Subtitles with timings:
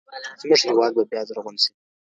[0.41, 1.71] زموږ هېواد به بیا زرغون سي.